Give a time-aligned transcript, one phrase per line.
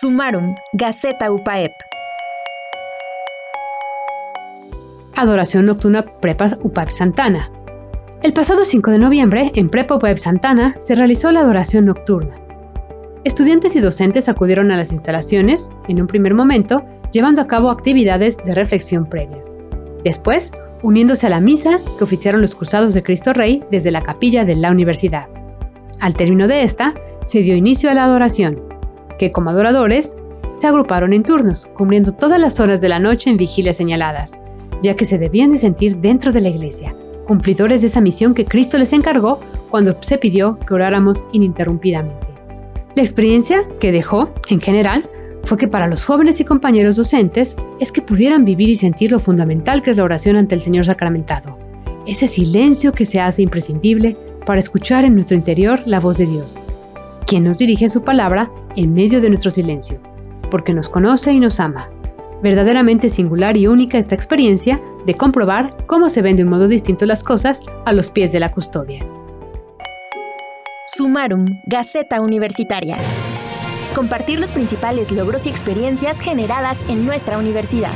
[0.00, 1.72] Sumaron, Gaceta UPAEP.
[5.14, 7.50] Adoración Nocturna Prepa UPAEP Santana.
[8.22, 12.34] El pasado 5 de noviembre, en Prepa UPAEP Santana, se realizó la adoración nocturna.
[13.24, 16.82] Estudiantes y docentes acudieron a las instalaciones, en un primer momento,
[17.12, 19.54] llevando a cabo actividades de reflexión previas.
[20.02, 20.50] Después,
[20.82, 24.56] uniéndose a la misa que oficiaron los cruzados de Cristo Rey desde la capilla de
[24.56, 25.26] la universidad.
[25.98, 26.94] Al término de esta,
[27.26, 28.69] se dio inicio a la adoración,
[29.20, 30.16] que como adoradores
[30.54, 34.38] se agruparon en turnos, cubriendo todas las horas de la noche en vigilias señaladas,
[34.82, 38.46] ya que se debían de sentir dentro de la iglesia, cumplidores de esa misión que
[38.46, 39.38] Cristo les encargó
[39.68, 42.28] cuando se pidió que oráramos ininterrumpidamente.
[42.94, 45.06] La experiencia que dejó, en general,
[45.42, 49.18] fue que para los jóvenes y compañeros docentes es que pudieran vivir y sentir lo
[49.18, 51.58] fundamental que es la oración ante el Señor sacramentado,
[52.06, 54.16] ese silencio que se hace imprescindible
[54.46, 56.58] para escuchar en nuestro interior la voz de Dios,
[57.30, 60.00] quien nos dirige su palabra en medio de nuestro silencio,
[60.50, 61.88] porque nos conoce y nos ama.
[62.42, 67.06] Verdaderamente singular y única esta experiencia de comprobar cómo se ven de un modo distinto
[67.06, 69.06] las cosas a los pies de la custodia.
[70.86, 72.98] Sumarum, Gaceta Universitaria.
[73.94, 77.92] Compartir los principales logros y experiencias generadas en nuestra universidad.